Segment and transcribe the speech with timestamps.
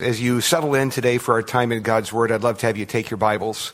[0.00, 2.76] As you settle in today for our time in God's Word, I'd love to have
[2.76, 3.72] you take your Bibles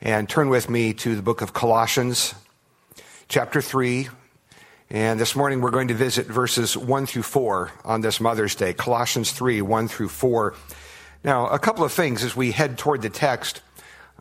[0.00, 2.34] and turn with me to the book of Colossians,
[3.28, 4.08] chapter 3.
[4.88, 8.72] And this morning we're going to visit verses 1 through 4 on this Mother's Day.
[8.72, 10.54] Colossians 3, 1 through 4.
[11.22, 13.60] Now, a couple of things as we head toward the text.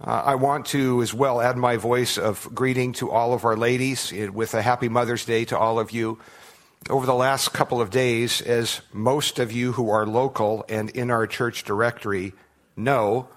[0.03, 3.55] Uh, I want to as well add my voice of greeting to all of our
[3.55, 6.19] ladies with a happy Mother's Day to all of you
[6.89, 11.09] over the last couple of days, as most of you who are local and in
[11.09, 12.33] our church directory
[12.75, 13.27] know,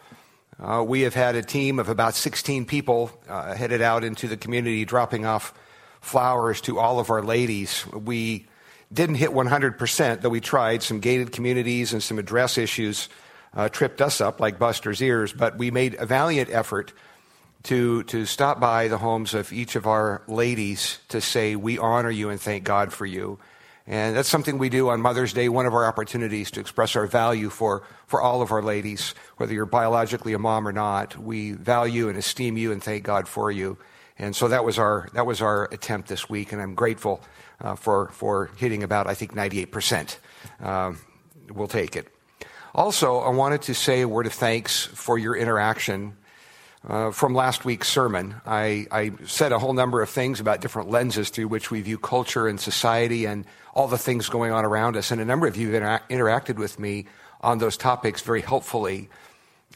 [0.60, 4.36] uh, we have had a team of about 16 people uh, headed out into the
[4.36, 5.54] community dropping off
[6.00, 7.86] flowers to all of our ladies.
[7.92, 8.46] We
[8.92, 10.82] didn't hit 100%, though we tried.
[10.82, 13.08] Some gated communities and some address issues
[13.54, 16.92] uh, tripped us up like Buster's ears, but we made a valiant effort
[17.68, 22.10] to, to stop by the homes of each of our ladies to say, We honor
[22.10, 23.38] you and thank God for you.
[23.86, 27.06] And that's something we do on Mother's Day, one of our opportunities to express our
[27.06, 31.18] value for, for all of our ladies, whether you're biologically a mom or not.
[31.18, 33.76] We value and esteem you and thank God for you.
[34.18, 37.22] And so that was our, that was our attempt this week, and I'm grateful
[37.60, 40.16] uh, for, for hitting about, I think, 98%.
[40.60, 41.00] Um,
[41.52, 42.08] we'll take it.
[42.74, 46.16] Also, I wanted to say a word of thanks for your interaction
[46.86, 48.36] uh, from last week's sermon.
[48.46, 51.98] I, I, said a whole number of things about different lenses through which we view
[51.98, 55.10] culture and society and all the things going on around us.
[55.10, 57.06] And a number of you inter- interacted with me
[57.40, 59.08] on those topics very helpfully.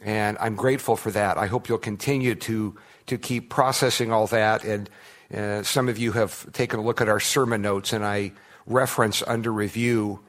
[0.03, 1.37] And I'm grateful for that.
[1.37, 4.63] I hope you'll continue to, to keep processing all that.
[4.63, 4.89] And
[5.33, 8.33] uh, some of you have taken a look at our sermon notes, and I
[8.65, 10.19] reference under review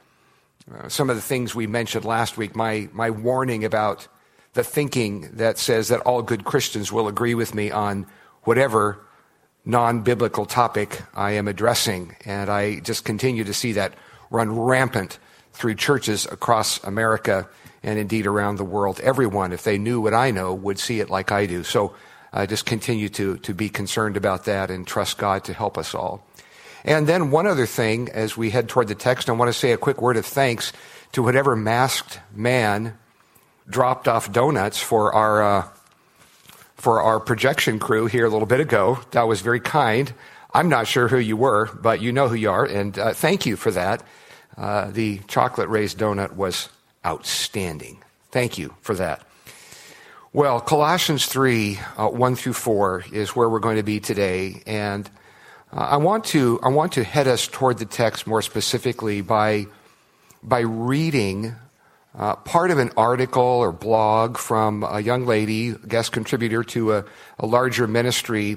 [0.72, 2.56] uh, some of the things we mentioned last week.
[2.56, 4.08] My, my warning about
[4.54, 8.06] the thinking that says that all good Christians will agree with me on
[8.44, 9.04] whatever
[9.64, 12.16] non biblical topic I am addressing.
[12.24, 13.94] And I just continue to see that
[14.30, 15.18] run rampant
[15.52, 17.48] through churches across America
[17.82, 19.00] and indeed around the world.
[19.00, 21.64] Everyone, if they knew what I know, would see it like I do.
[21.64, 21.94] So
[22.32, 25.94] I just continue to, to be concerned about that and trust God to help us
[25.94, 26.26] all.
[26.84, 29.72] And then one other thing as we head toward the text, I want to say
[29.72, 30.72] a quick word of thanks
[31.12, 32.98] to whatever masked man
[33.68, 35.68] dropped off donuts for our uh,
[36.76, 38.98] for our projection crew here a little bit ago.
[39.12, 40.12] That was very kind.
[40.52, 43.46] I'm not sure who you were, but you know who you are, and uh, thank
[43.46, 44.02] you for that.
[44.56, 46.68] Uh, the chocolate raised donut was
[47.04, 48.02] outstanding.
[48.30, 49.26] Thank you for that.
[50.32, 54.62] Well, Colossians 3, uh, 1 through 4 is where we're going to be today.
[54.66, 55.08] And
[55.72, 59.66] uh, I, want to, I want to head us toward the text more specifically by,
[60.42, 61.54] by reading
[62.16, 67.04] uh, part of an article or blog from a young lady, guest contributor to a,
[67.38, 68.56] a, larger ministry.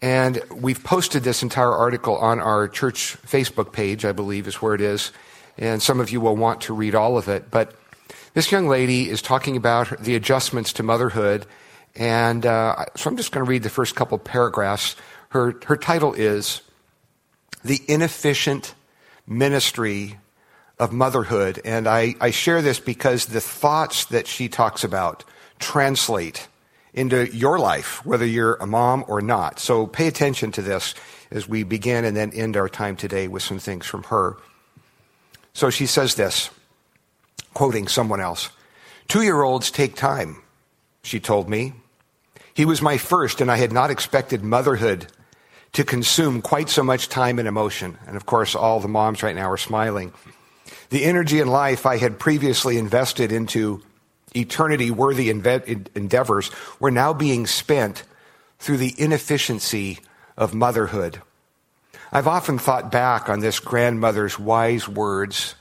[0.00, 4.74] And we've posted this entire article on our church Facebook page, I believe is where
[4.74, 5.12] it is.
[5.58, 7.50] And some of you will want to read all of it.
[7.50, 7.74] But
[8.32, 11.44] this young lady is talking about the adjustments to motherhood.
[11.94, 14.96] And uh, so I'm just going to read the first couple paragraphs.
[15.30, 16.62] Her, her title is
[17.62, 18.74] The Inefficient
[19.26, 20.18] Ministry
[20.80, 21.60] of motherhood.
[21.64, 25.22] And I, I share this because the thoughts that she talks about
[25.60, 26.48] translate
[26.92, 29.60] into your life, whether you're a mom or not.
[29.60, 30.94] So pay attention to this
[31.30, 34.36] as we begin and then end our time today with some things from her.
[35.52, 36.50] So she says this,
[37.54, 38.50] quoting someone else
[39.10, 40.40] Two year olds take time,
[41.02, 41.72] she told me.
[42.54, 45.08] He was my first, and I had not expected motherhood
[45.72, 47.98] to consume quite so much time and emotion.
[48.06, 50.12] And of course, all the moms right now are smiling.
[50.90, 53.82] The energy and life I had previously invested into
[54.34, 58.04] eternity worthy endeavors were now being spent
[58.58, 59.98] through the inefficiency
[60.36, 61.20] of motherhood.
[62.12, 65.54] I've often thought back on this grandmother's wise words,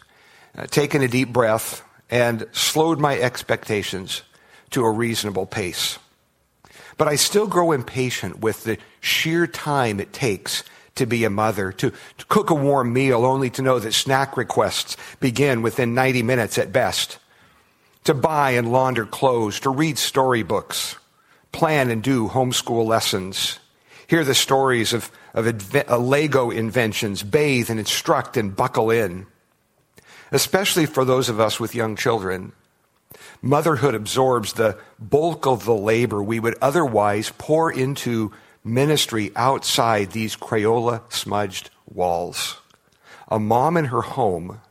[0.58, 4.24] uh, taken a deep breath, and slowed my expectations
[4.72, 6.00] to a reasonable pace.
[6.98, 10.64] But I still grow impatient with the sheer time it takes
[11.00, 14.38] to be a mother, to, to cook a warm meal only to know that snack
[14.38, 17.18] requests begin within 90 minutes at best,
[18.04, 20.98] to buy and launder clothes, to read storybooks,
[21.52, 23.60] plan and do homeschool lessons,
[24.08, 29.26] hear the stories of, of uh, Lego inventions, bathe and instruct and buckle in.
[30.32, 32.52] Especially for those of us with young children,
[33.42, 38.34] motherhood absorbs the bulk of the labor we would otherwise pour into
[38.64, 42.58] ministry outside these Crayola smudged walls.
[43.28, 44.62] A mom in her home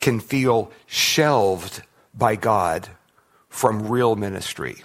[0.00, 1.82] can feel shelved
[2.14, 2.88] by God
[3.48, 4.84] from real ministry.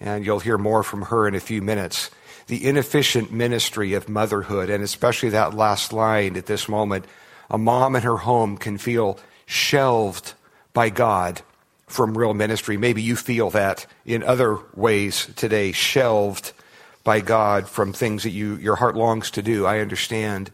[0.00, 2.10] And you'll hear more from her in a few minutes.
[2.48, 7.06] The inefficient ministry of motherhood, and especially that last line at this moment
[7.52, 10.32] a mom in her home can feel shelved
[10.72, 11.42] by God
[11.86, 12.78] from real ministry.
[12.78, 16.54] Maybe you feel that in other ways today, shelved
[17.04, 19.66] by God from things that you, your heart longs to do.
[19.66, 20.50] I understand.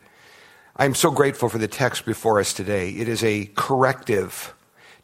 [0.76, 2.90] I'm so grateful for the text before us today.
[2.90, 4.54] It is a corrective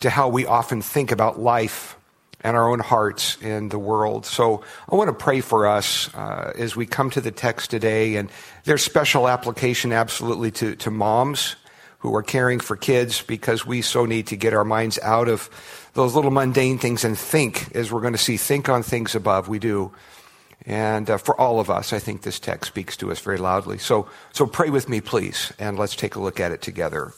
[0.01, 1.97] to how we often think about life
[2.41, 4.27] and our own hearts and the world.
[4.27, 8.17] So I want to pray for us uh, as we come to the text today.
[8.17, 8.31] And
[8.65, 11.57] there's special application absolutely to, to moms
[12.01, 15.49] who are caring for kids because we so need to get our minds out of
[15.95, 19.49] those little mundane things and think, as we're going to see, think on things above.
[19.49, 19.91] We do.
[20.67, 23.79] And uh, for all of us, I think this text speaks to us very loudly.
[23.79, 27.13] So, so pray with me, please, and let's take a look at it together.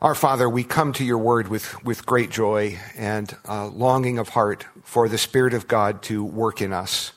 [0.00, 4.28] Our Father, we come to your word with, with great joy and uh, longing of
[4.28, 7.10] heart for the Spirit of God to work in us.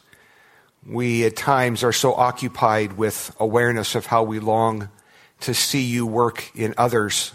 [0.88, 4.90] We at times are so occupied with awareness of how we long
[5.42, 7.34] to see you work in others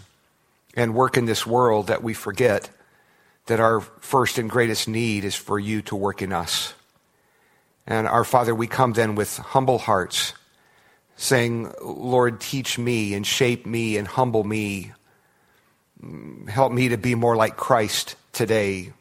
[0.75, 2.69] and work in this world that we forget
[3.47, 6.73] that our first and greatest need is for you to work in us.
[7.85, 10.33] And our Father, we come then with humble hearts,
[11.15, 14.91] saying, Lord, teach me and shape me and humble me
[16.47, 18.93] Help me to be more like Christ today.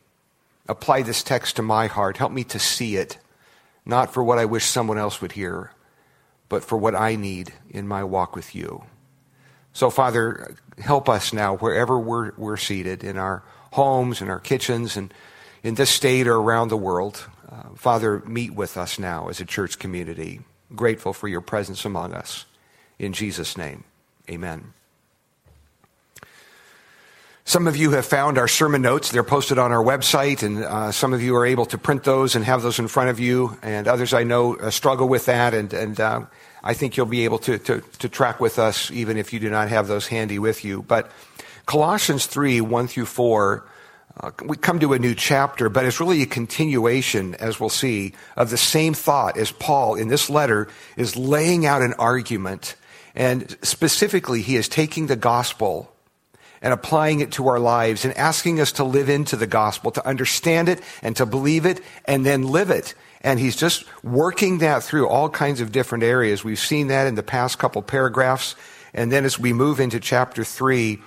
[0.69, 2.17] Apply this text to my heart.
[2.17, 3.19] Help me to see it,
[3.85, 5.73] not for what I wish someone else would hear,
[6.49, 8.85] but for what I need in my walk with you.
[9.75, 13.43] So, Father, help us now wherever we're, we're seated in our
[13.73, 15.13] homes, and our kitchens, and
[15.63, 17.29] in this state or around the world.
[17.51, 20.41] Uh, Father, meet with us now as a church community.
[20.75, 22.45] Grateful for your presence among us.
[22.99, 23.85] In Jesus' name,
[24.31, 24.73] amen.
[27.45, 29.13] Some of you have found our sermon notes.
[29.13, 32.35] They're posted on our website, and uh, some of you are able to print those
[32.35, 33.57] and have those in front of you.
[33.63, 36.23] And others I know uh, struggle with that, and, and uh,
[36.65, 39.49] I think you'll be able to, to, to, track with us even if you do
[39.49, 40.83] not have those handy with you.
[40.83, 41.09] But
[41.67, 43.69] Colossians 3 1 through 4,
[44.19, 48.15] uh, we come to a new chapter, but it's really a continuation, as we'll see,
[48.37, 52.77] of the same thought as Paul in this letter is laying out an argument.
[53.17, 55.93] And specifically, he is taking the gospel
[56.63, 60.07] and applying it to our lives and asking us to live into the gospel, to
[60.07, 62.95] understand it and to believe it and then live it.
[63.23, 66.45] And he's just working that through all kinds of different areas.
[66.45, 68.55] We've seen that in the past couple paragraphs.
[68.95, 71.01] And then as we move into chapter three,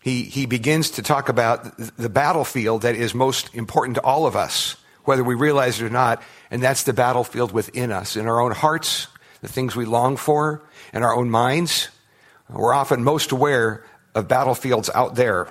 [0.00, 4.34] he, he begins to talk about the battlefield that is most important to all of
[4.34, 6.22] us, whether we realize it or not.
[6.50, 9.08] And that's the battlefield within us, in our own hearts,
[9.42, 10.62] the things we long for,
[10.94, 11.88] in our own minds.
[12.48, 15.48] We're often most aware of battlefields out there,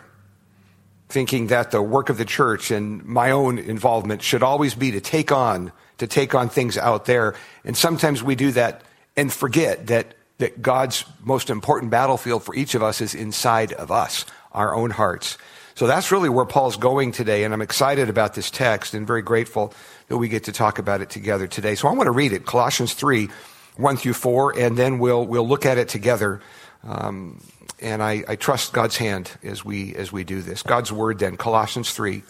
[1.10, 5.00] thinking that the work of the church and my own involvement should always be to
[5.00, 7.36] take on, to take on things out there.
[7.64, 8.82] And sometimes we do that
[9.16, 13.92] and forget that, that God's most important battlefield for each of us is inside of
[13.92, 15.38] us, our own hearts.
[15.76, 19.22] So that's really where Paul's going today, and I'm excited about this text and very
[19.22, 19.74] grateful
[20.10, 21.76] that we get to talk about it together today.
[21.76, 23.30] So I want to read it, Colossians 3,
[23.78, 26.42] 1 through 4, and then we'll, we'll look at it together.
[26.84, 27.42] Um,
[27.82, 30.64] and I, I, trust God's hand as we as we do this.
[30.64, 32.24] God's word then, Colossians 3,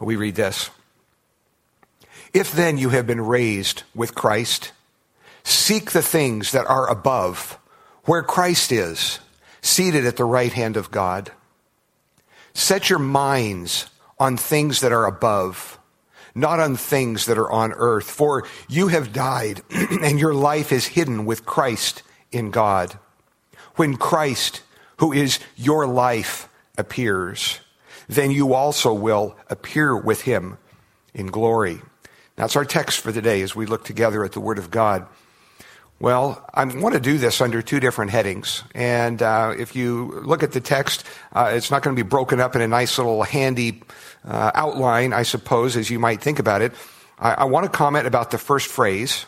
[0.00, 0.70] we read this.
[2.32, 4.72] If then you have been raised with Christ,
[5.44, 7.58] seek the things that are above,
[8.04, 9.20] where Christ is,
[9.62, 11.30] seated at the right hand of God.
[12.54, 13.86] Set your minds
[14.18, 15.78] on things that are above,
[16.34, 20.86] not on things that are on earth, for you have died, and your life is
[20.86, 22.98] hidden with Christ in God.
[23.74, 24.62] When Christ
[24.98, 27.60] who is your life, appears,
[28.08, 30.58] then you also will appear with him
[31.12, 31.80] in glory.
[32.36, 35.06] That's our text for today as we look together at the Word of God.
[36.04, 38.62] Well, I want to do this under two different headings.
[38.74, 42.40] And uh, if you look at the text, uh, it's not going to be broken
[42.40, 43.82] up in a nice little handy
[44.22, 46.74] uh, outline, I suppose, as you might think about it.
[47.18, 49.24] I, I want to comment about the first phrase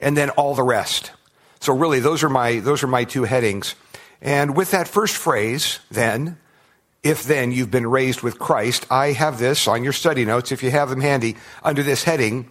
[0.00, 1.10] and then all the rest.
[1.58, 3.74] So really, those are my, those are my two headings.
[4.22, 6.38] And with that first phrase, then,
[7.02, 10.62] if then you've been raised with Christ, I have this on your study notes, if
[10.62, 11.34] you have them handy,
[11.64, 12.48] under this heading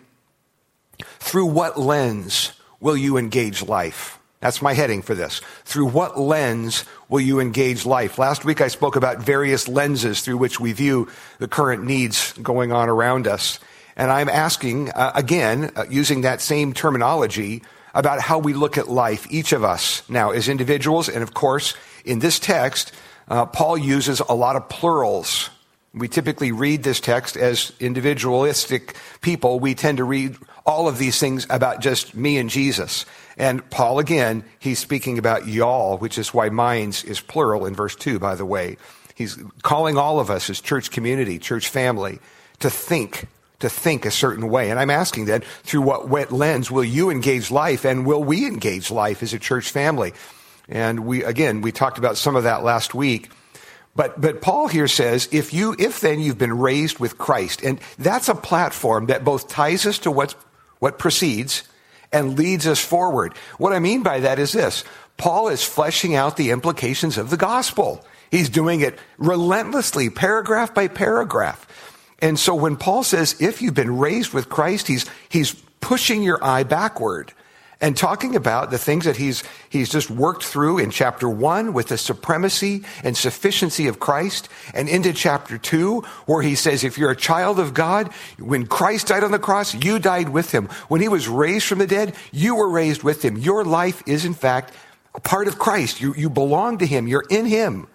[1.20, 4.20] Through what lens will you engage life?
[4.42, 5.42] That's my heading for this.
[5.64, 8.20] Through what lens will you engage life?
[8.20, 12.72] Last week I spoke about various lenses through which we view the current needs going
[12.72, 13.60] on around us.
[13.96, 17.64] And I'm asking, uh, again, uh, using that same terminology,
[17.96, 21.10] about how we look at life, each of us now as individuals.
[21.10, 22.92] And of course, in this text,
[23.30, 25.50] uh, Paul uses a lot of plurals.
[25.96, 29.60] We typically read this text as individualistic people.
[29.62, 30.36] We tend to read
[30.66, 33.06] all of these things about just me and Jesus.
[33.38, 37.96] And Paul, again, he's speaking about y'all, which is why minds is plural in verse
[37.96, 38.78] 2, by the way.
[39.16, 42.20] he's calling all of us as church community, church family,
[42.60, 43.28] to think,
[43.60, 44.70] to think a certain way.
[44.70, 48.46] And I'm asking then, through what, what lens will you engage life and will we
[48.46, 50.14] engage life as a church family?
[50.68, 53.32] And we, again, we talked about some of that last week.
[53.96, 57.80] But, but Paul here says, if you, if then you've been raised with Christ, and
[57.98, 60.34] that's a platform that both ties us to what's,
[60.80, 61.64] what precedes
[62.12, 63.34] and leads us forward.
[63.58, 64.84] What I mean by that is this.
[65.18, 68.06] Paul is fleshing out the implications of the gospel.
[68.32, 71.66] He's doing it relentlessly, paragraph by paragraph.
[72.20, 76.44] And so when Paul says, if you've been raised with Christ, he's, he's pushing your
[76.44, 77.32] eye backward
[77.82, 81.88] and talking about the things that he's, he's just worked through in chapter one with
[81.88, 87.12] the supremacy and sufficiency of Christ and into chapter two where he says, if you're
[87.12, 90.66] a child of God, when Christ died on the cross, you died with him.
[90.88, 93.38] When he was raised from the dead, you were raised with him.
[93.38, 94.74] Your life is in fact
[95.14, 96.02] a part of Christ.
[96.02, 97.08] You, you belong to him.
[97.08, 97.88] You're in him.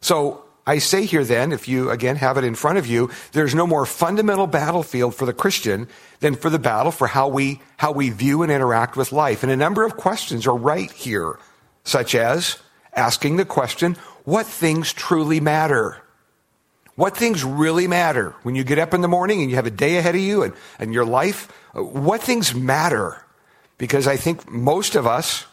[0.00, 3.54] So I say here then, if you again have it in front of you, there's
[3.54, 5.88] no more fundamental battlefield for the Christian
[6.20, 9.42] than for the battle for how we, how we view and interact with life.
[9.42, 11.38] And a number of questions are right here,
[11.84, 12.58] such as
[12.94, 16.00] asking the question, what things truly matter?
[16.96, 19.70] What things really matter when you get up in the morning and you have a
[19.70, 21.50] day ahead of you and, and your life?
[21.74, 23.22] What things matter?
[23.76, 25.44] Because I think most of us,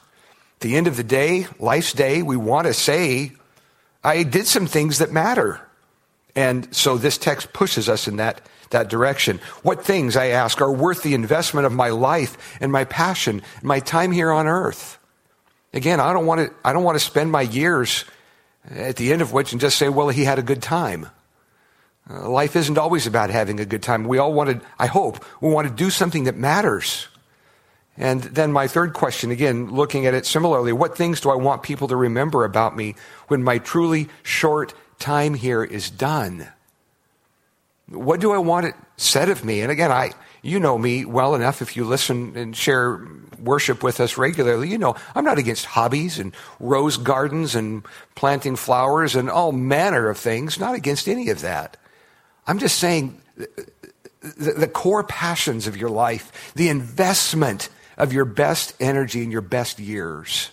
[0.55, 3.33] at the end of the day, life's day, we want to say,
[4.03, 5.61] I did some things that matter.
[6.35, 9.39] And so this text pushes us in that, that direction.
[9.63, 13.63] What things, I ask, are worth the investment of my life and my passion, and
[13.63, 14.97] my time here on earth?
[15.73, 18.05] Again, I don't want to, I don't want to spend my years
[18.69, 21.07] at the end of which and just say, well, he had a good time.
[22.09, 24.05] Uh, life isn't always about having a good time.
[24.05, 27.07] We all want to, I hope, we want to do something that matters.
[27.97, 31.63] And then my third question, again, looking at it similarly, what things do I want
[31.63, 32.95] people to remember about me
[33.27, 36.47] when my truly short time here is done?
[37.89, 39.61] What do I want it said of me?
[39.61, 43.05] And again, I, you know me well enough if you listen and share
[43.37, 44.69] worship with us regularly.
[44.69, 50.07] You know, I'm not against hobbies and rose gardens and planting flowers and all manner
[50.09, 51.75] of things, not against any of that.
[52.47, 57.69] I'm just saying the, the core passions of your life, the investment
[58.01, 60.49] of your best energy and your best years.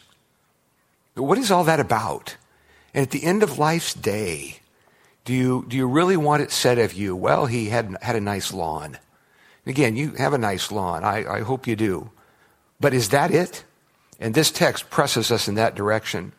[1.15, 2.37] What is all that about?
[2.93, 4.59] And at the end of life's day,
[5.25, 7.17] do you, do you really want it said of you?
[7.17, 8.99] Well, he had, had a nice lawn.
[9.67, 11.05] Again, you have a nice lawn.
[11.05, 12.11] I, I hope you do.
[12.81, 13.65] But is that it?
[14.21, 16.33] And this text presses us in that direction,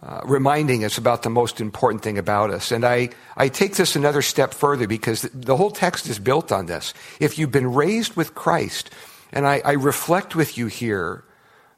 [0.00, 2.70] uh, reminding us about the most important thing about us.
[2.70, 6.52] And I, I take this another step further because the, the whole text is built
[6.52, 6.94] on this.
[7.18, 8.90] If you've been raised with Christ,
[9.32, 11.24] and I, I reflect with you here,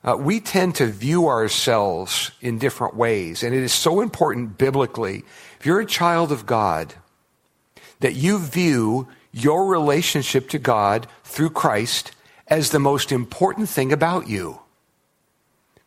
[0.04, 3.42] uh, we tend to view ourselves in different ways.
[3.42, 5.24] And it is so important biblically,
[5.60, 6.94] if you're a child of God,
[8.00, 12.12] that you view your relationship to God through Christ
[12.48, 14.60] as the most important thing about you.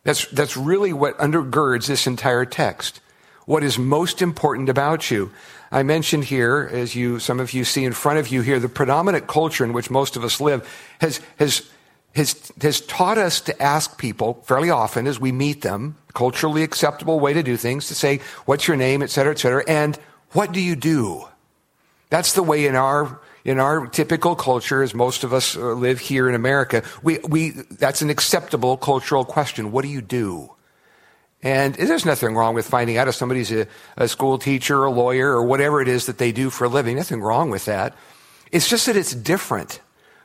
[0.02, 3.00] That's, that's really what undergirds this entire text.
[3.44, 5.30] What is most important about you.
[5.70, 8.68] I mentioned here, as you, some of you see in front of you here, the
[8.68, 10.68] predominant culture in which most of us live
[11.00, 11.68] has, has,
[12.14, 17.18] has, has taught us to ask people fairly often as we meet them, culturally acceptable
[17.18, 19.98] way to do things, to say, what's your name, et cetera, et cetera, and
[20.32, 21.24] what do you do?
[22.10, 25.98] That's the way in our, in our typical culture, as most of us uh, live
[25.98, 29.72] here in America, we, we, that's an acceptable cultural question.
[29.72, 30.52] What do you do?
[31.42, 33.66] And there's nothing wrong with finding out if somebody's a,
[33.96, 36.96] a school teacher, a lawyer, or whatever it is that they do for a living.
[36.96, 37.94] Nothing wrong with that.
[38.50, 39.80] It's just that it's different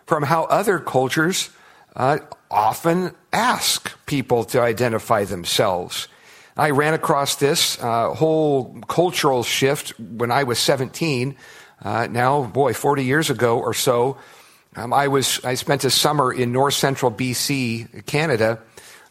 [0.06, 1.50] from how other cultures
[1.96, 6.08] uh, often ask people to identify themselves.
[6.58, 11.36] I ran across this uh, whole cultural shift when I was 17.
[11.82, 14.18] Uh, now, boy, 40 years ago or so,
[14.76, 18.60] um, I was I spent a summer in north central BC, Canada,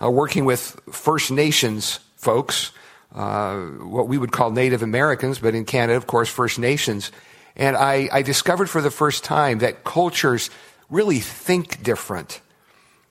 [0.03, 2.73] uh, working with First Nations folks,
[3.15, 7.11] uh, what we would call Native Americans, but in Canada, of course, First Nations.
[7.57, 10.51] And I, I discovered for the first time that cultures
[10.89, 12.41] really think different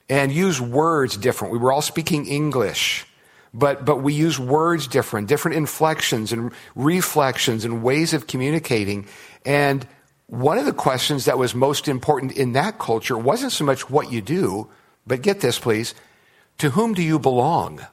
[0.09, 1.51] and use words different.
[1.51, 3.05] We were all speaking English,
[3.53, 9.07] but, but we use words different, different inflections and reflections and ways of communicating.
[9.45, 9.87] And
[10.27, 14.11] one of the questions that was most important in that culture wasn't so much what
[14.11, 14.69] you do,
[15.05, 15.93] but get this, please
[16.59, 17.85] to whom do you belong?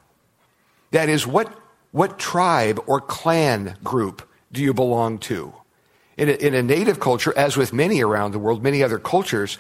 [0.93, 1.53] That is, what,
[1.91, 5.55] what tribe or clan group do you belong to?
[6.17, 9.59] In a, in a native culture, as with many around the world, many other cultures,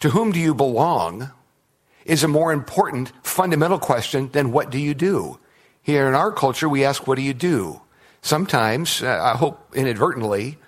[0.00, 1.30] to whom do you belong
[2.04, 5.38] is a more important fundamental question than what do you do?
[5.82, 7.80] Here in our culture, we ask, what do you do?
[8.26, 10.58] sometimes, uh, I hope inadvertently,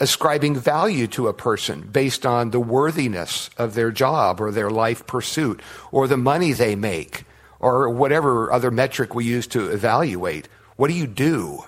[0.00, 5.06] ascribing value to a person based on the worthiness of their job or their life
[5.06, 7.24] pursuit or the money they make
[7.60, 10.48] or whatever other metric we use to evaluate.
[10.76, 11.64] What do you do?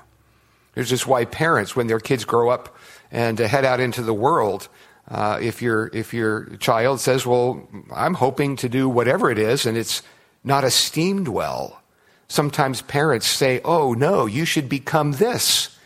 [0.75, 2.77] There's just why parents, when their kids grow up
[3.11, 4.69] and head out into the world,
[5.09, 9.67] uh, if your if your child says, "Well, I'm hoping to do whatever it is,"
[9.67, 10.03] and it's
[10.45, 11.83] not esteemed well,
[12.29, 15.77] sometimes parents say, "Oh no, you should become this."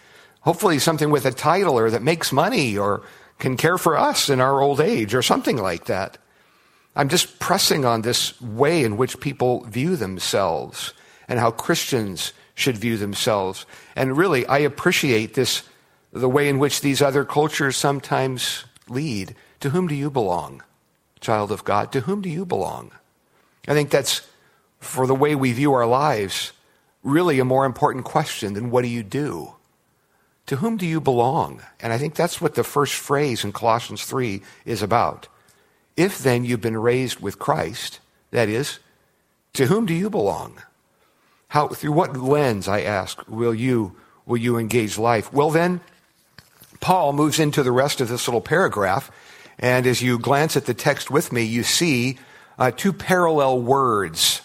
[0.45, 3.03] Hopefully, something with a title or that makes money or
[3.39, 6.19] can care for us in our old age or something like that.
[6.95, 10.93] I'm just pressing on this way in which people view themselves
[11.29, 13.67] and how Christians should view themselves.
[13.97, 15.63] And really, I appreciate this,
[16.13, 19.35] the way in which these other cultures sometimes lead.
[19.61, 20.63] To whom do you belong,
[21.21, 21.91] child of God?
[21.93, 22.93] To whom do you belong?
[23.67, 24.21] I think that's,
[24.79, 26.53] for the way we view our lives,
[27.03, 29.55] really a more important question than what do you do?
[30.47, 31.63] To whom do you belong?
[31.81, 35.29] And I think that's what the first phrase in Colossians 3 is about.
[35.97, 38.79] If then you've been raised with Christ, that is,
[39.55, 40.61] to whom do you belong?
[41.49, 43.97] How, through what lens, I ask, will you,
[44.27, 45.33] will you engage life?
[45.33, 45.81] Well, then,
[46.81, 49.11] Paul moves into the rest of this little paragraph.
[49.59, 52.19] And as you glance at the text with me, you see
[52.59, 54.43] uh, two parallel words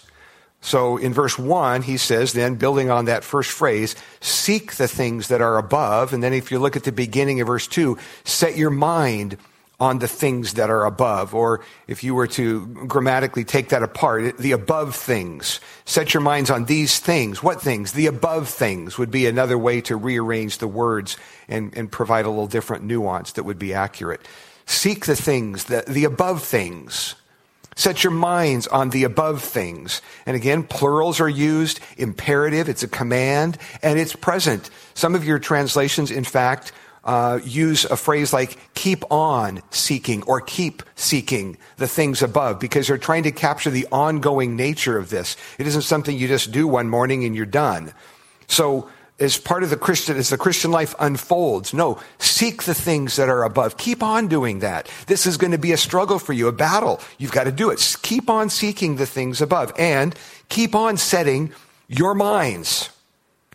[0.60, 5.28] so in verse 1, he says, then, building on that first phrase, seek the things
[5.28, 6.12] that are above.
[6.12, 9.38] And then if you look at the beginning of verse 2, set your mind
[9.80, 11.34] on the things that are above.
[11.34, 15.60] Or if you were to grammatically take that apart, the above things.
[15.86, 17.42] Set your minds on these things.
[17.42, 17.92] What things?
[17.92, 21.16] The above things would be another way to rearrange the words
[21.48, 24.20] and, and provide a little different nuance that would be accurate.
[24.66, 27.14] Seek the things, the, the above things.
[27.80, 30.02] Set your minds on the above things.
[30.26, 34.68] And again, plurals are used, imperative, it's a command, and it's present.
[34.92, 36.72] Some of your translations, in fact,
[37.04, 42.86] uh, use a phrase like keep on seeking or keep seeking the things above because
[42.86, 45.38] they're trying to capture the ongoing nature of this.
[45.56, 47.94] It isn't something you just do one morning and you're done.
[48.46, 51.74] So as part of the Christian, as the Christian life unfolds.
[51.74, 53.76] No, seek the things that are above.
[53.76, 54.90] Keep on doing that.
[55.06, 57.00] This is going to be a struggle for you, a battle.
[57.18, 57.96] You've got to do it.
[58.02, 60.14] Keep on seeking the things above and
[60.48, 61.52] keep on setting
[61.86, 62.90] your minds,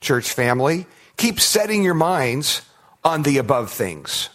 [0.01, 0.85] church family.
[1.17, 2.61] Keep setting your minds
[3.03, 4.29] on the above things.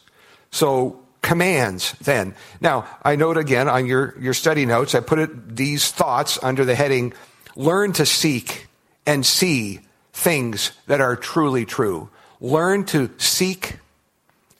[0.51, 2.35] So commands then.
[2.61, 6.65] Now, I note again on your, your study notes, I put it, these thoughts under
[6.65, 7.13] the heading,
[7.55, 8.69] learn to seek
[9.07, 9.81] and see
[10.21, 12.11] things that are truly true.
[12.41, 13.79] Learn to seek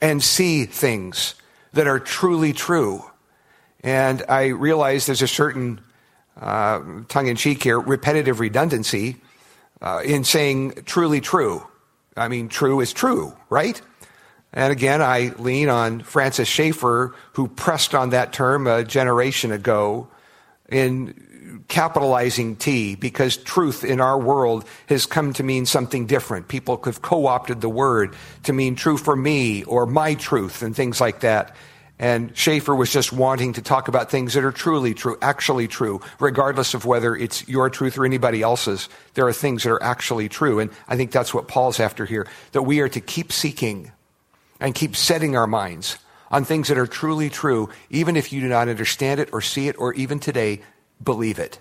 [0.01, 1.35] and see things
[1.73, 3.03] that are truly true.
[3.83, 5.79] And I realize there's a certain
[6.39, 9.17] uh, tongue in cheek here, repetitive redundancy
[9.81, 11.65] uh, in saying truly true.
[12.17, 13.79] I mean, true is true, right?
[14.53, 20.07] And again, I lean on Francis Schaeffer, who pressed on that term a generation ago
[20.69, 21.30] in
[21.67, 26.47] capitalizing T because truth in our world has come to mean something different.
[26.47, 30.75] People have co opted the word to mean true for me or my truth and
[30.75, 31.55] things like that.
[31.97, 36.01] And Schaeffer was just wanting to talk about things that are truly true, actually true,
[36.19, 38.89] regardless of whether it's your truth or anybody else's.
[39.13, 40.59] There are things that are actually true.
[40.59, 43.91] And I think that's what Paul's after here that we are to keep seeking
[44.59, 45.97] and keep setting our minds
[46.31, 49.67] on things that are truly true, even if you do not understand it or see
[49.67, 50.61] it or even today
[51.03, 51.59] believe it.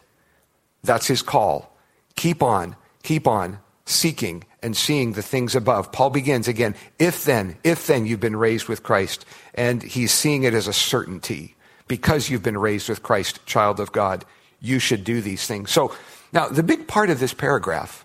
[0.82, 1.76] That's his call.
[2.16, 5.92] Keep on, keep on seeking and seeing the things above.
[5.92, 9.24] Paul begins again, if then, if then you've been raised with Christ,
[9.54, 11.56] and he's seeing it as a certainty.
[11.88, 14.24] Because you've been raised with Christ, child of God,
[14.60, 15.70] you should do these things.
[15.70, 15.94] So
[16.32, 18.04] now the big part of this paragraph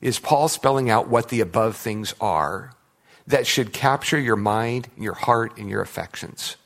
[0.00, 2.72] is Paul spelling out what the above things are
[3.26, 6.56] that should capture your mind, your heart, and your affections.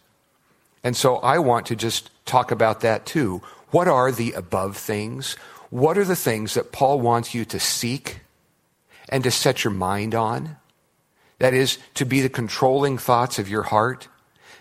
[0.84, 3.40] And so I want to just talk about that too.
[3.70, 5.36] What are the above things?
[5.70, 8.20] What are the things that Paul wants you to seek
[9.08, 10.56] and to set your mind on?
[11.38, 14.08] That is, to be the controlling thoughts of your heart,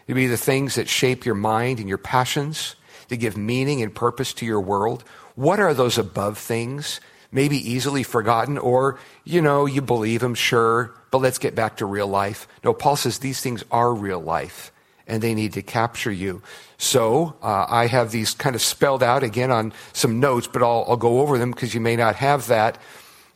[0.07, 2.75] to be the things that shape your mind and your passions,
[3.09, 5.03] to give meaning and purpose to your world.
[5.35, 7.01] What are those above things?
[7.31, 11.85] Maybe easily forgotten, or, you know, you believe them, sure, but let's get back to
[11.85, 12.47] real life.
[12.63, 14.71] No, Paul says these things are real life
[15.09, 16.41] and they need to capture you.
[16.77, 20.85] So uh, I have these kind of spelled out again on some notes, but I'll,
[20.87, 22.77] I'll go over them because you may not have that.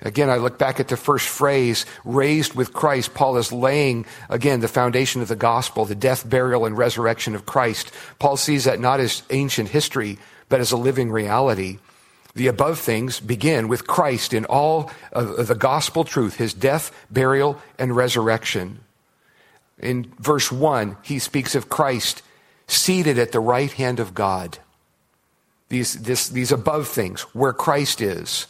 [0.01, 3.13] Again, I look back at the first phrase, raised with Christ.
[3.13, 7.45] Paul is laying, again, the foundation of the gospel, the death, burial, and resurrection of
[7.45, 7.91] Christ.
[8.19, 11.79] Paul sees that not as ancient history, but as a living reality.
[12.35, 17.61] The above things begin with Christ in all of the gospel truth, his death, burial,
[17.77, 18.82] and resurrection.
[19.79, 22.21] In verse 1, he speaks of Christ
[22.67, 24.59] seated at the right hand of God.
[25.69, 28.47] These, this, these above things, where Christ is,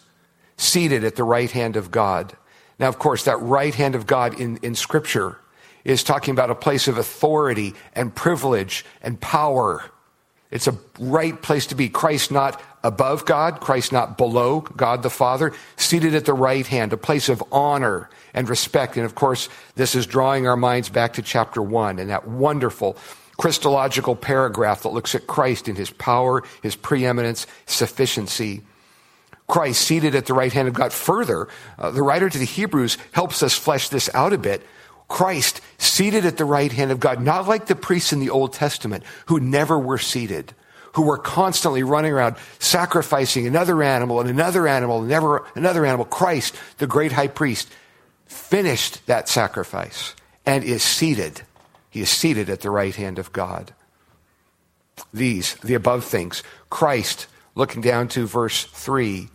[0.58, 2.36] seated at the right hand of God.
[2.80, 5.40] Now, of course, that right hand of God in, in Scripture
[5.84, 9.84] is talking about a place of authority and privilege and power.
[10.52, 11.90] It's a right place to be.
[11.90, 16.94] Christ not above God, Christ not below God the Father, seated at the right hand,
[16.94, 18.98] a place of honor and respect.
[18.98, 22.98] And of course, this is drawing our minds back to chapter one and that wonderful
[23.38, 28.62] Christological paragraph that looks at Christ in his power, his preeminence, sufficiency.
[29.48, 30.94] Christ seated at the right hand of God.
[30.94, 34.66] Further, uh, the writer to the Hebrews helps us flesh this out a bit.
[35.08, 38.54] Christ seated at the right hand of God, not like the priests in the Old
[38.54, 40.54] Testament who never were seated,
[40.94, 46.06] who were constantly running around sacrificing another animal and another animal and never another animal.
[46.06, 47.70] Christ, the great high priest,
[48.34, 50.16] finished that sacrifice
[50.46, 51.42] and is seated.
[51.90, 53.74] He is seated at the right hand of God.
[55.14, 59.30] These, the above things, Christ, looking down to verse 3,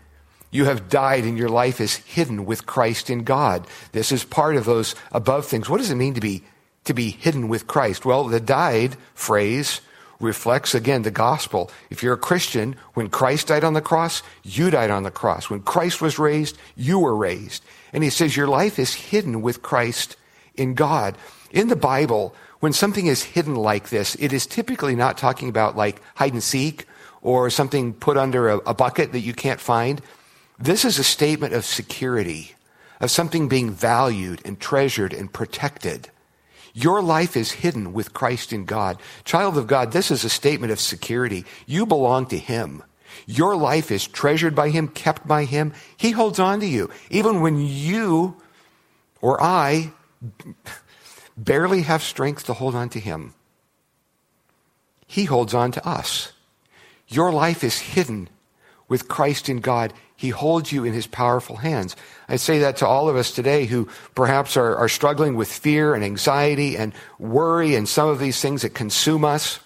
[0.50, 3.66] you have died and your life is hidden with Christ in God.
[3.92, 5.68] This is part of those above things.
[5.68, 6.42] What does it mean to be,
[6.84, 8.04] to be hidden with Christ?
[8.04, 9.80] Well, the died phrase
[10.20, 11.70] reflects again the gospel.
[11.90, 15.48] If you're a Christian, when Christ died on the cross, you died on the cross.
[15.48, 17.64] When Christ was raised, you were raised.
[17.92, 20.16] And he says your life is hidden with Christ
[20.54, 21.16] in God.
[21.50, 25.76] In the Bible, when something is hidden like this, it is typically not talking about
[25.76, 26.86] like hide and seek
[27.22, 30.02] or something put under a, a bucket that you can't find.
[30.58, 32.54] This is a statement of security,
[33.00, 36.10] of something being valued and treasured and protected.
[36.78, 39.00] Your life is hidden with Christ in God.
[39.24, 41.44] Child of God, this is a statement of security.
[41.66, 42.84] You belong to Him.
[43.26, 45.72] Your life is treasured by Him, kept by Him.
[45.96, 46.88] He holds on to you.
[47.10, 48.36] Even when you
[49.20, 49.92] or I
[51.36, 53.34] barely have strength to hold on to Him,
[55.04, 56.32] He holds on to us.
[57.08, 58.28] Your life is hidden
[58.86, 59.92] with Christ in God.
[60.18, 61.94] He holds you in his powerful hands.
[62.28, 65.94] I say that to all of us today who perhaps are, are struggling with fear
[65.94, 69.60] and anxiety and worry and some of these things that consume us.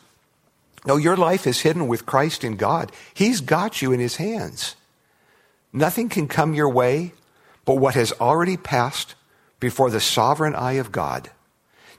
[0.84, 2.92] No, your life is hidden with Christ in God.
[3.14, 4.76] He's got you in his hands.
[5.72, 7.14] Nothing can come your way
[7.64, 9.14] but what has already passed
[9.58, 11.30] before the sovereign eye of God.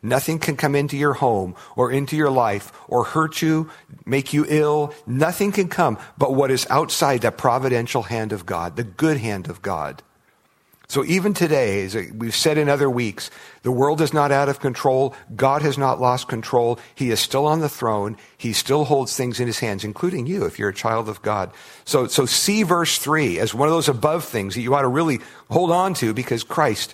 [0.04, 3.70] Nothing can come into your home or into your life or hurt you,
[4.06, 4.94] make you ill.
[5.08, 9.48] Nothing can come but what is outside that providential hand of God, the good hand
[9.50, 10.04] of God.
[10.90, 13.32] So even today, as we've said in other weeks,
[13.64, 15.16] the world is not out of control.
[15.36, 16.78] God has not lost control.
[16.94, 18.18] He is still on the throne.
[18.38, 21.52] He still holds things in his hands, including you if you're a child of God.
[21.86, 24.88] So, so see verse three as one of those above things that you ought to
[24.88, 26.94] really hold on to because Christ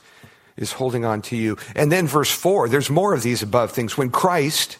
[0.60, 1.58] is holding on to you.
[1.76, 3.98] And then verse 4, there's more of these above things.
[3.98, 4.78] When Christ,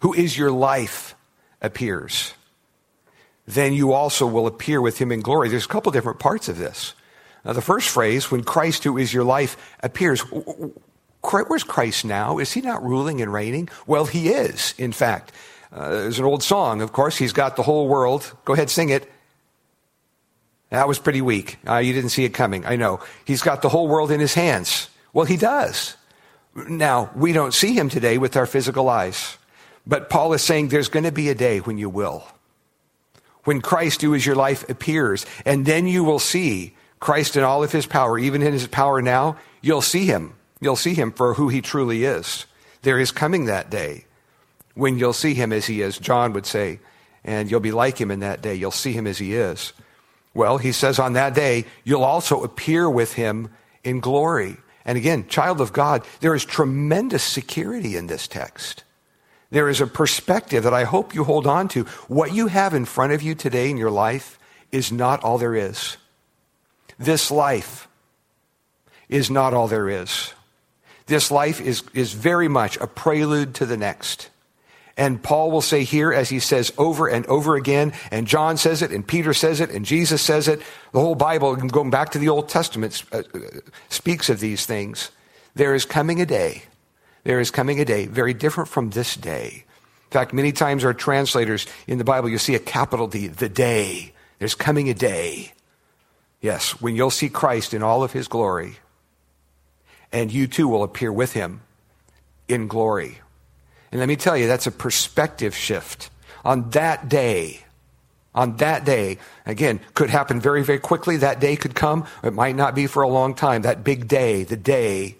[0.00, 1.14] who is your life,
[1.60, 2.32] appears,
[3.46, 5.48] then you also will appear with him in glory.
[5.48, 6.94] There's a couple different parts of this.
[7.44, 10.22] Now, the first phrase, when Christ, who is your life, appears,
[11.22, 12.38] where's Christ now?
[12.38, 13.68] Is he not ruling and reigning?
[13.86, 15.32] Well, he is, in fact.
[15.72, 17.16] Uh, there's an old song, of course.
[17.16, 18.32] He's got the whole world.
[18.44, 19.10] Go ahead, sing it.
[20.70, 21.58] That was pretty weak.
[21.68, 22.64] Uh, you didn't see it coming.
[22.64, 23.00] I know.
[23.24, 24.88] He's got the whole world in his hands.
[25.12, 25.96] Well, he does.
[26.54, 29.36] Now, we don't see him today with our physical eyes.
[29.86, 32.26] But Paul is saying there's going to be a day when you will.
[33.44, 35.26] When Christ, who is your life, appears.
[35.44, 39.02] And then you will see Christ in all of his power, even in his power
[39.02, 39.36] now.
[39.62, 40.34] You'll see him.
[40.60, 42.46] You'll see him for who he truly is.
[42.82, 44.04] There is coming that day
[44.74, 46.78] when you'll see him as he is, John would say.
[47.24, 48.54] And you'll be like him in that day.
[48.54, 49.72] You'll see him as he is.
[50.34, 53.50] Well, he says on that day, you'll also appear with him
[53.82, 54.56] in glory.
[54.84, 58.84] And again, child of God, there is tremendous security in this text.
[59.50, 61.84] There is a perspective that I hope you hold on to.
[62.06, 64.38] What you have in front of you today in your life
[64.70, 65.96] is not all there is.
[66.98, 67.88] This life
[69.08, 70.32] is not all there is.
[71.06, 74.30] This life is, is very much a prelude to the next.
[74.96, 78.82] And Paul will say here, as he says over and over again, and John says
[78.82, 80.60] it, and Peter says it, and Jesus says it,
[80.92, 83.22] the whole Bible, going back to the Old Testament, uh,
[83.88, 85.10] speaks of these things.
[85.54, 86.64] There is coming a day.
[87.24, 89.64] There is coming a day very different from this day.
[90.10, 93.48] In fact, many times our translators in the Bible, you see a capital D, the
[93.48, 94.12] day.
[94.38, 95.52] There's coming a day.
[96.40, 98.78] Yes, when you'll see Christ in all of his glory,
[100.12, 101.60] and you too will appear with him
[102.48, 103.20] in glory.
[103.90, 106.10] And let me tell you, that's a perspective shift.
[106.44, 107.64] On that day,
[108.34, 111.16] On that day, again, could happen very, very quickly.
[111.16, 112.06] That day could come.
[112.22, 113.62] It might not be for a long time.
[113.62, 115.16] That big day, the day.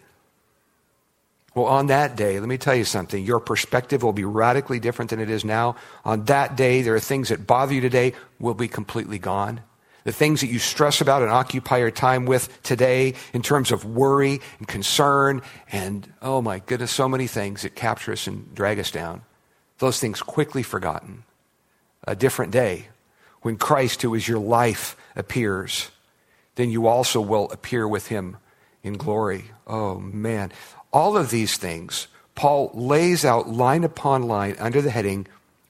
[1.55, 3.25] Well, on that day, let me tell you something.
[3.25, 5.75] Your perspective will be radically different than it is now.
[6.05, 9.61] On that day, there are things that bother you today will be completely gone.
[10.11, 13.85] The things that you stress about and occupy your time with today in terms of
[13.85, 18.81] worry and concern and, oh my goodness, so many things that capture us and drag
[18.81, 19.23] us down.
[19.79, 21.23] Those things quickly forgotten.
[22.09, 22.89] A different day
[23.43, 25.93] when Christ, who is your life, appears,
[26.57, 28.37] then you also will appear with him
[28.83, 29.45] in glory.
[29.65, 30.51] Oh, man.
[30.93, 35.29] All of these things, Paul lays out line upon line under the heading,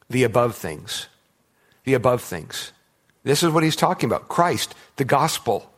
[0.08, 1.08] the above things.
[1.84, 2.72] The above things.
[3.22, 5.72] This is what he's talking about Christ, the gospel,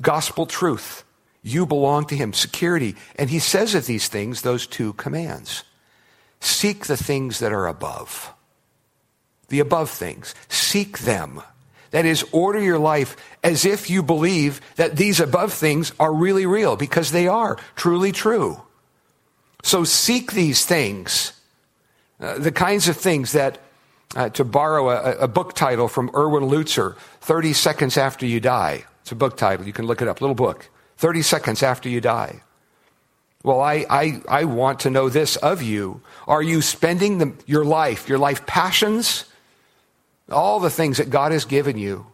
[0.00, 1.04] gospel truth.
[1.42, 2.94] You belong to him, security.
[3.16, 5.64] And he says of these things, those two commands
[6.40, 8.32] seek the things that are above
[9.52, 10.34] the above things.
[10.48, 11.42] Seek them.
[11.90, 16.46] That is, order your life as if you believe that these above things are really
[16.46, 18.62] real, because they are truly true.
[19.62, 21.34] So seek these things,
[22.18, 23.58] uh, the kinds of things that,
[24.16, 28.84] uh, to borrow a, a, book title from Erwin Lutzer, 30 Seconds After You Die.
[29.00, 29.66] It's a book title.
[29.66, 30.20] You can look it up.
[30.20, 30.68] Little book.
[30.98, 32.42] 30 Seconds After You Die.
[33.42, 36.00] Well, I, I, I want to know this of you.
[36.28, 39.24] Are you spending the, your life, your life passions,
[40.30, 42.06] all the things that God has given you,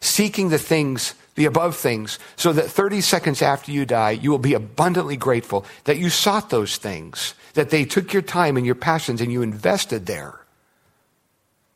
[0.00, 4.38] seeking the things, the above things, so that 30 seconds after you die, you will
[4.38, 8.76] be abundantly grateful that you sought those things, that they took your time and your
[8.76, 10.41] passions and you invested there.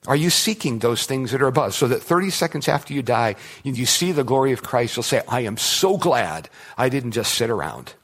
[0.07, 1.75] Are you seeking those things that are above?
[1.75, 5.23] So that 30 seconds after you die, you see the glory of Christ, you'll say,
[5.29, 7.95] I am so glad I didn't just sit around.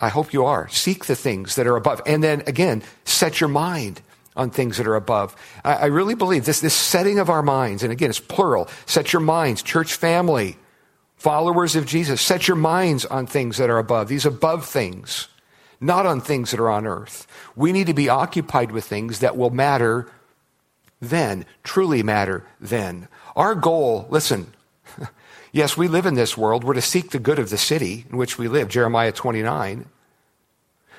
[0.00, 0.68] I hope you are.
[0.68, 2.02] Seek the things that are above.
[2.06, 4.00] And then again, set your mind
[4.36, 5.34] on things that are above.
[5.64, 9.12] I, I really believe this, this setting of our minds, and again, it's plural, set
[9.12, 10.56] your minds, church family,
[11.16, 15.28] followers of Jesus, set your minds on things that are above, these above things,
[15.80, 17.26] not on things that are on earth.
[17.56, 20.10] We need to be occupied with things that will matter
[21.00, 23.08] then, truly matter then.
[23.34, 24.52] Our goal, listen,
[25.52, 26.64] yes, we live in this world.
[26.64, 29.86] We're to seek the good of the city in which we live, Jeremiah 29.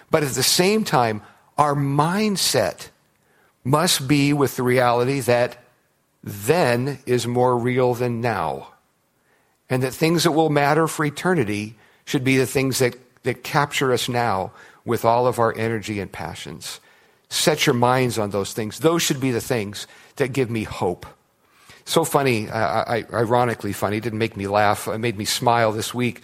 [0.09, 1.21] But at the same time,
[1.57, 2.89] our mindset
[3.63, 5.57] must be with the reality that
[6.23, 8.73] then is more real than now.
[9.69, 13.91] And that things that will matter for eternity should be the things that, that capture
[13.91, 14.51] us now
[14.85, 16.79] with all of our energy and passions.
[17.29, 18.79] Set your minds on those things.
[18.79, 21.05] Those should be the things that give me hope.
[21.85, 25.93] So funny, uh, I, ironically funny, didn't make me laugh, it made me smile this
[25.93, 26.21] week.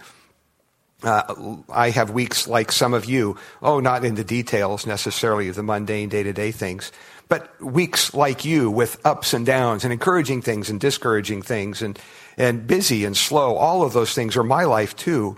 [1.03, 5.55] Uh, I have weeks like some of you, oh, not in the details necessarily of
[5.55, 6.91] the mundane day to day things,
[7.27, 11.99] but weeks like you with ups and downs and encouraging things and discouraging things and,
[12.37, 15.37] and busy and slow, all of those things are my life too.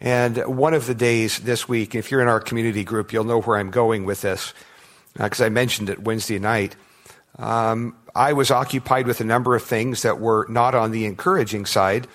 [0.00, 3.40] And one of the days this week, if you're in our community group, you'll know
[3.40, 4.54] where I'm going with this,
[5.18, 6.76] because uh, I mentioned it Wednesday night.
[7.38, 11.66] Um, I was occupied with a number of things that were not on the encouraging
[11.66, 12.06] side.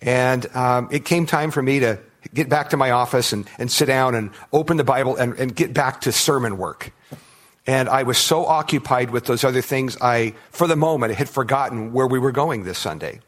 [0.00, 1.98] And um, it came time for me to
[2.34, 5.54] get back to my office and, and sit down and open the Bible and, and
[5.54, 6.92] get back to sermon work.
[7.66, 11.92] And I was so occupied with those other things, I, for the moment, had forgotten
[11.92, 13.20] where we were going this Sunday.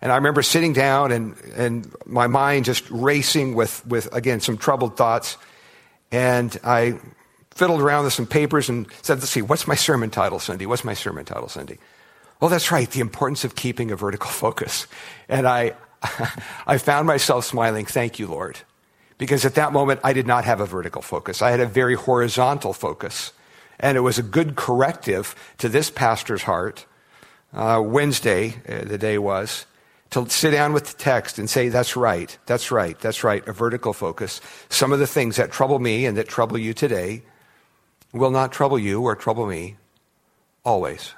[0.00, 4.58] And I remember sitting down and, and my mind just racing with, with, again, some
[4.58, 5.36] troubled thoughts.
[6.12, 6.98] And I
[7.58, 10.64] fiddled around with some papers and said, let's see, what's my sermon title Cindy?
[10.64, 11.78] What's my sermon title Cindy?
[12.40, 14.86] Well, that's right, the importance of keeping a vertical focus.
[15.28, 15.74] And I,
[16.68, 18.60] I found myself smiling, thank you, Lord.
[19.18, 21.42] Because at that moment, I did not have a vertical focus.
[21.42, 23.32] I had a very horizontal focus.
[23.80, 26.86] And it was a good corrective to this pastor's heart.
[27.52, 29.66] Uh, Wednesday, uh, the day was,
[30.10, 33.52] to sit down with the text and say, that's right, that's right, that's right, a
[33.52, 34.40] vertical focus.
[34.68, 37.22] Some of the things that trouble me and that trouble you today
[38.12, 39.76] will not trouble you or trouble me
[40.64, 41.14] always.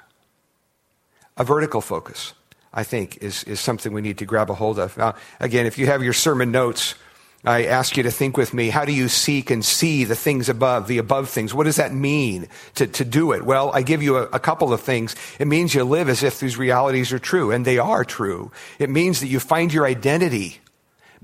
[1.37, 2.33] A vertical focus.
[2.73, 4.97] I think, is, is something we need to grab a hold of.
[4.97, 6.95] Now, again, if you have your sermon notes,
[7.43, 8.69] I ask you to think with me.
[8.69, 11.53] How do you seek and see the things above, the above things?
[11.53, 13.43] What does that mean to, to do it?
[13.43, 15.15] Well, I give you a, a couple of things.
[15.39, 18.51] It means you live as if these realities are true, and they are true.
[18.79, 20.59] It means that you find your identity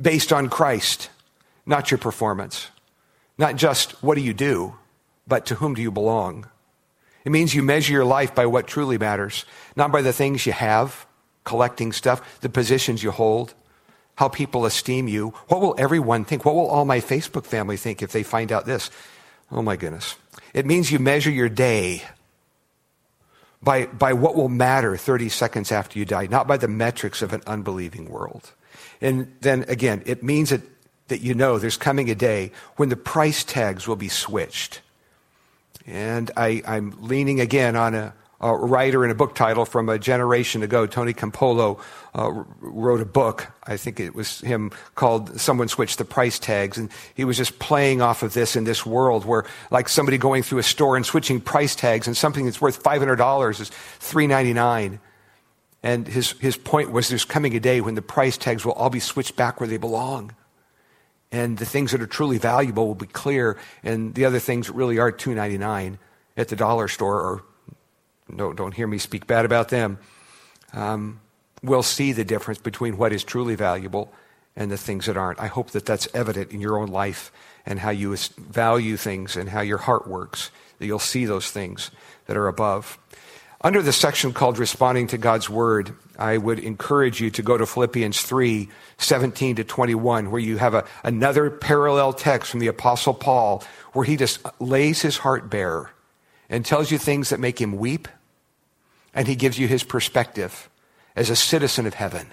[0.01, 1.10] based on Christ,
[1.65, 2.71] not your performance.
[3.38, 4.75] Not just what do you do,
[5.28, 6.48] but to whom do you belong?
[7.26, 10.54] It means you measure your life by what truly matters, not by the things you
[10.54, 11.06] have,
[11.44, 13.54] collecting stuff, the positions you hold,
[14.16, 15.34] how people esteem you.
[15.48, 16.46] What will everyone think?
[16.46, 18.90] What will all my Facebook family think if they find out this?
[19.52, 20.16] Oh my goodness.
[20.54, 22.04] It means you measure your day
[23.62, 27.34] by, by what will matter 30 seconds after you die, not by the metrics of
[27.34, 28.54] an unbelieving world.
[29.02, 30.62] And then again, it means that,
[31.10, 34.82] that you know there's coming a day when the price tags will be switched.
[35.88, 39.97] And I, I'm leaning again on a, a writer in a book title from a
[39.97, 41.80] generation ago, Tony Campolo,
[42.13, 43.47] uh, wrote a book.
[43.63, 47.58] I think it was him called "Someone Switched the Price Tags," and he was just
[47.58, 51.06] playing off of this in this world where, like somebody going through a store and
[51.06, 53.69] switching price tags, and something that's worth five hundred dollars is
[54.00, 55.00] 399.
[55.84, 58.89] And his his point was, there's coming a day when the price tags will all
[58.89, 60.36] be switched back where they belong,
[61.32, 64.74] and the things that are truly valuable will be clear, and the other things that
[64.74, 66.00] really are two ninety nine
[66.36, 67.44] at the dollar store or
[68.30, 70.00] no, don't hear me speak bad about them,
[70.74, 71.20] um,
[71.63, 74.12] will see the difference between what is truly valuable
[74.56, 75.40] and the things that aren't.
[75.40, 77.32] I hope that that's evident in your own life
[77.66, 81.92] and how you value things and how your heart works, that you'll see those things
[82.26, 82.98] that are above.
[83.62, 87.65] Under the section called Responding to God's Word, I would encourage you to go to
[87.65, 93.13] Philippians 3 17 to 21, where you have a, another parallel text from the Apostle
[93.13, 95.91] Paul, where he just lays his heart bare
[96.49, 98.08] and tells you things that make him weep
[99.17, 100.69] and he gives you his perspective
[101.15, 102.27] as a citizen of heaven.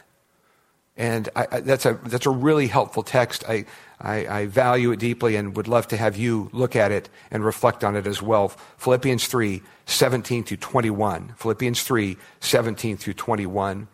[0.97, 3.43] And I, I, that's, a, that's a really helpful text.
[3.49, 3.65] I,
[4.01, 7.45] I, I, value it deeply and would love to have you look at it and
[7.45, 8.49] reflect on it as well.
[8.79, 11.35] Philippians 3, 17 through 21.
[11.37, 13.89] Philippians 3, 17 through 21.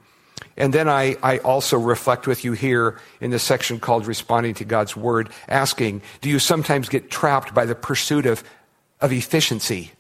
[0.57, 4.65] And then I, I also reflect with you here in the section called Responding to
[4.65, 8.45] God's Word, asking, do you sometimes get trapped by the pursuit of,
[9.01, 9.93] of efficiency?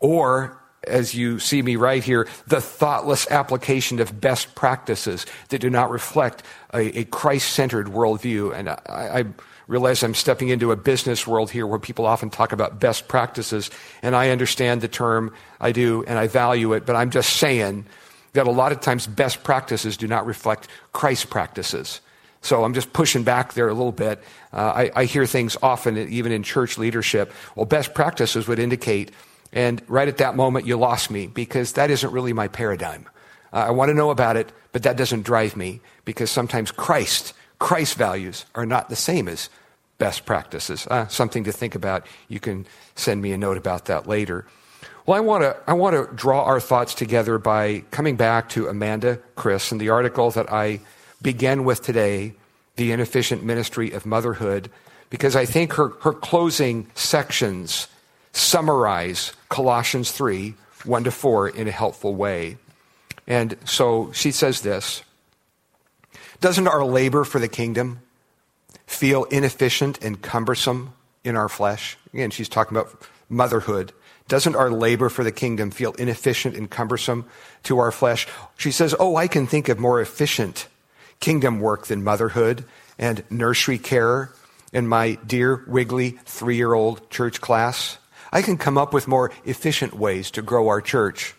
[0.00, 5.70] Or as you see me right here, the thoughtless application of best practices that do
[5.70, 8.54] not reflect a, a Christ centered worldview.
[8.54, 9.24] And I, I,
[9.68, 13.70] realize I'm stepping into a business world here where people often talk about best practices,
[14.00, 17.84] and I understand the term, I do, and I value it, but I'm just saying
[18.32, 22.00] that a lot of times best practices do not reflect Christ practices.
[22.40, 24.22] So I'm just pushing back there a little bit.
[24.52, 27.32] Uh, I, I hear things often, even in church leadership.
[27.54, 29.10] Well, best practices would indicate
[29.52, 33.06] and right at that moment, you lost me because that isn't really my paradigm.
[33.52, 37.32] Uh, I want to know about it, but that doesn't drive me because sometimes Christ,
[37.58, 39.48] Christ values are not the same as
[39.96, 40.86] best practices.
[40.86, 42.06] Uh, something to think about.
[42.28, 44.46] You can send me a note about that later.
[45.06, 48.68] Well, I want to I want to draw our thoughts together by coming back to
[48.68, 50.80] Amanda Chris and the article that I
[51.22, 52.34] began with today,
[52.76, 54.70] "The Inefficient Ministry of Motherhood,"
[55.08, 57.88] because I think her her closing sections
[58.38, 62.56] summarize Colossians 3 1 to 4 in a helpful way.
[63.26, 65.02] And so she says this
[66.40, 68.00] Doesn't our labor for the kingdom
[68.86, 71.98] feel inefficient and cumbersome in our flesh?
[72.14, 73.92] Again, she's talking about motherhood.
[74.28, 77.24] Doesn't our labor for the kingdom feel inefficient and cumbersome
[77.64, 78.26] to our flesh?
[78.56, 80.68] She says, Oh, I can think of more efficient
[81.20, 82.64] kingdom work than motherhood
[82.98, 84.30] and nursery care
[84.72, 87.97] in my dear, wiggly three year old church class.
[88.32, 91.34] I can come up with more efficient ways to grow our church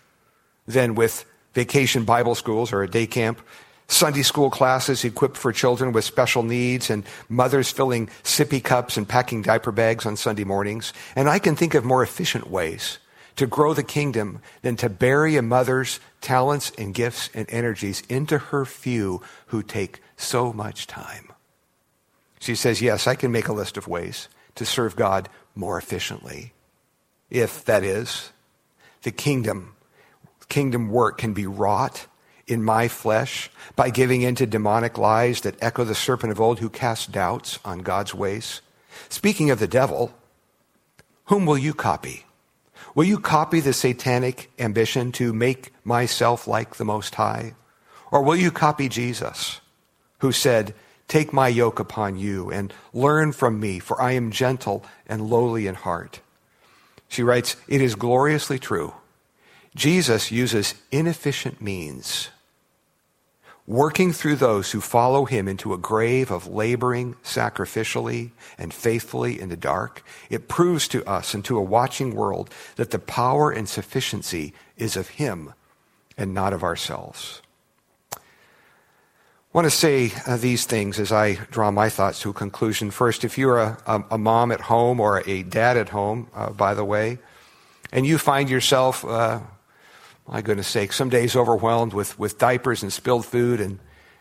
[0.68, 3.42] than with vacation Bible schools or a day camp,
[3.88, 9.10] Sunday school classes equipped for children with special needs, and mothers filling sippy cups and
[9.10, 10.94] packing diaper bags on Sunday mornings.
[11.16, 13.00] And I can think of more efficient ways
[13.36, 18.38] to grow the kingdom than to bury a mother's talents and gifts and energies into
[18.38, 21.32] her few who take so much time.
[22.40, 26.54] She says, Yes, I can make a list of ways to serve God more efficiently
[27.30, 28.32] if that is,
[29.04, 29.76] the kingdom,
[30.50, 32.08] kingdom work can be wrought
[32.48, 36.60] in my flesh by giving in to demonic lies that echo the serpent of old
[36.60, 38.62] who cast doubts on God's ways.
[39.08, 40.14] Speaking of the devil,
[41.26, 42.26] whom will you copy?
[42.96, 47.54] Will you copy the satanic ambition to make myself like the Most High?
[48.12, 49.62] Or will you copy Jesus,
[50.20, 50.74] who said,
[51.08, 55.68] Take my yoke upon you and learn from me, for I am gentle and lowly
[55.68, 56.22] in heart
[57.10, 58.94] she writes, It is gloriously true.
[59.76, 62.30] Jesus uses inefficient means,
[63.68, 69.50] working through those who follow him into a grave of laboring sacrificially and faithfully in
[69.50, 70.04] the dark.
[70.30, 74.96] It proves to us and to a watching world that the power and sufficiency is
[74.96, 75.54] of him
[76.18, 77.42] and not of ourselves.
[79.52, 82.92] I want to say uh, these things as I draw my thoughts to a conclusion.
[82.92, 86.52] First, if you're a, a, a mom at home or a dad at home, uh,
[86.52, 87.18] by the way,
[87.92, 89.40] and you find yourself, uh,
[90.28, 93.80] my goodness sake, some days overwhelmed with, with diapers and spilled food and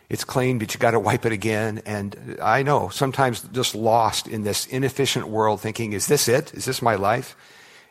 [0.08, 1.82] it's clean, but you got to wipe it again.
[1.84, 6.54] And I know, sometimes just lost in this inefficient world thinking, is this it?
[6.54, 7.36] Is this my life?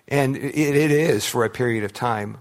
[0.08, 2.40] And it, it is for a period of time.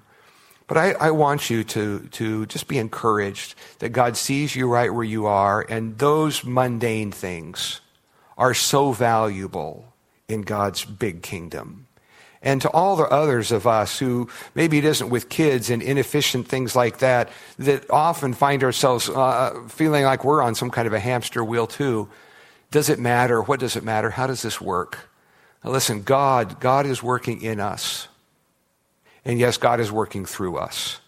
[0.67, 4.93] But I, I, want you to, to just be encouraged that God sees you right
[4.93, 7.81] where you are, and those mundane things
[8.37, 9.93] are so valuable
[10.29, 11.87] in God's big kingdom.
[12.43, 16.47] And to all the others of us who maybe it isn't with kids and inefficient
[16.47, 20.93] things like that, that often find ourselves uh, feeling like we're on some kind of
[20.93, 22.09] a hamster wheel too.
[22.71, 23.41] Does it matter?
[23.43, 24.11] What does it matter?
[24.11, 25.09] How does this work?
[25.65, 28.09] Now listen, God, God is working in us.
[29.27, 31.01] And yes, God is working through us.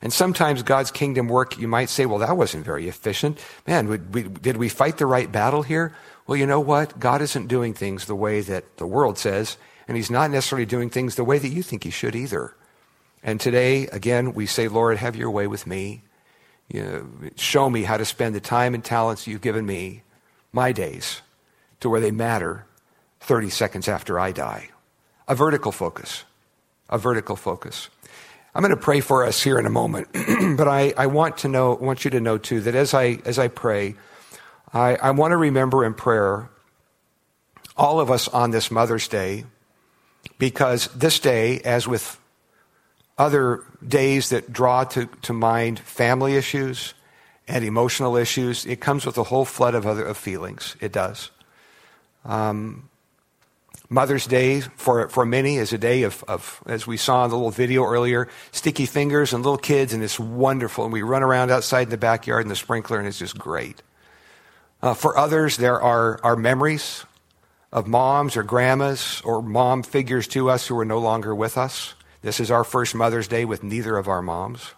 [0.00, 3.44] And sometimes God's kingdom work, you might say, well, that wasn't very efficient.
[3.66, 5.92] Man, we, did we fight the right battle here?
[6.28, 7.00] Well, you know what?
[7.00, 9.56] God isn't doing things the way that the world says,
[9.88, 12.54] and He's not necessarily doing things the way that you think He should either.
[13.20, 16.04] And today, again, we say, Lord, have your way with me.
[16.68, 20.04] You know, show me how to spend the time and talents you've given me,
[20.52, 21.20] my days,
[21.80, 22.64] to where they matter
[23.20, 24.68] 30 seconds after I die.
[25.26, 26.22] A vertical focus
[26.88, 27.88] a vertical focus.
[28.54, 30.08] I'm going to pray for us here in a moment,
[30.56, 33.38] but I, I, want to know, want you to know too, that as I, as
[33.38, 33.96] I pray,
[34.72, 36.48] I, I want to remember in prayer
[37.76, 39.44] all of us on this Mother's Day,
[40.38, 42.18] because this day, as with
[43.18, 46.94] other days that draw to, to mind family issues
[47.46, 50.76] and emotional issues, it comes with a whole flood of other of feelings.
[50.80, 51.30] It does.
[52.24, 52.88] Um,
[53.88, 57.36] Mother's Day for, for many is a day of, of, as we saw in the
[57.36, 60.84] little video earlier, sticky fingers and little kids, and it's wonderful.
[60.84, 63.82] And we run around outside in the backyard in the sprinkler, and it's just great.
[64.82, 67.04] Uh, for others, there are, are memories
[67.72, 71.94] of moms or grandmas or mom figures to us who are no longer with us.
[72.22, 74.72] This is our first Mother's Day with neither of our moms.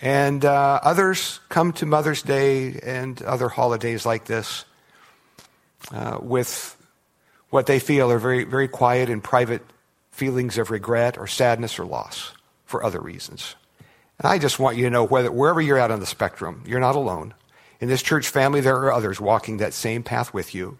[0.00, 4.64] And uh, others come to Mother's Day and other holidays like this
[5.92, 6.76] uh, with
[7.54, 9.62] what they feel are very, very quiet and private
[10.10, 12.32] feelings of regret or sadness or loss
[12.64, 13.54] for other reasons.
[14.18, 16.80] And I just want you to know whether, wherever you're at on the spectrum, you're
[16.80, 17.32] not alone.
[17.78, 20.78] In this church family, there are others walking that same path with you.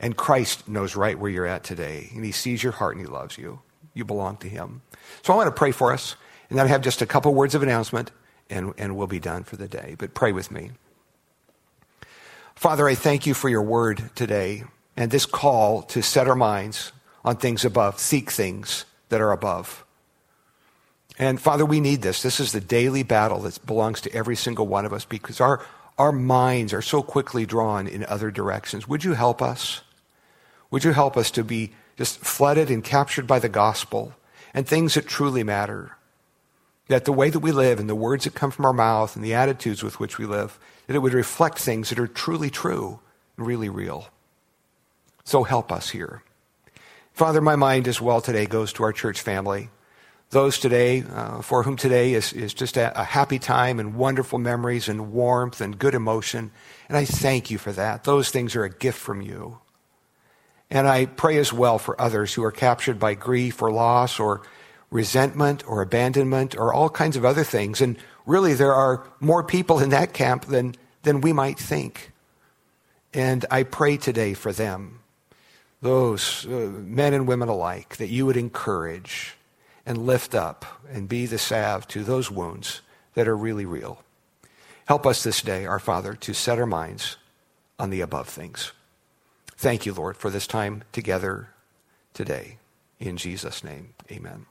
[0.00, 2.10] And Christ knows right where you're at today.
[2.12, 3.60] And he sees your heart and he loves you.
[3.94, 4.82] You belong to him.
[5.22, 6.16] So I want to pray for us.
[6.50, 8.10] And then I have just a couple words of announcement
[8.50, 9.94] and, and we'll be done for the day.
[9.96, 10.72] But pray with me.
[12.56, 14.64] Father, I thank you for your word today
[14.98, 16.90] and this call to set our minds
[17.24, 19.84] on things above, seek things that are above.
[21.20, 22.20] And Father, we need this.
[22.20, 25.64] This is the daily battle that belongs to every single one of us because our,
[25.98, 28.88] our minds are so quickly drawn in other directions.
[28.88, 29.82] Would you help us?
[30.72, 34.14] Would you help us to be just flooded and captured by the gospel
[34.52, 35.96] and things that truly matter?
[36.88, 39.24] That the way that we live and the words that come from our mouth and
[39.24, 42.98] the attitudes with which we live, that it would reflect things that are truly true
[43.36, 44.08] and really real.
[45.28, 46.22] So help us here.
[47.12, 49.68] Father, my mind as well today goes to our church family.
[50.30, 54.38] Those today, uh, for whom today is, is just a, a happy time and wonderful
[54.38, 56.50] memories and warmth and good emotion.
[56.88, 58.04] And I thank you for that.
[58.04, 59.58] Those things are a gift from you.
[60.70, 64.40] And I pray as well for others who are captured by grief or loss or
[64.90, 67.82] resentment or abandonment or all kinds of other things.
[67.82, 72.12] And really, there are more people in that camp than, than we might think.
[73.12, 75.00] And I pray today for them
[75.80, 79.34] those uh, men and women alike, that you would encourage
[79.86, 82.82] and lift up and be the salve to those wounds
[83.14, 84.02] that are really real.
[84.86, 87.16] Help us this day, our Father, to set our minds
[87.78, 88.72] on the above things.
[89.56, 91.50] Thank you, Lord, for this time together
[92.14, 92.58] today.
[92.98, 94.46] In Jesus' name, amen.